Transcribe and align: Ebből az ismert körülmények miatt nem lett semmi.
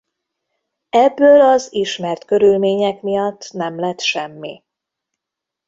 Ebből 0.89 1.41
az 1.41 1.67
ismert 1.73 2.25
körülmények 2.25 3.01
miatt 3.01 3.51
nem 3.51 3.79
lett 3.79 3.99
semmi. 3.99 4.63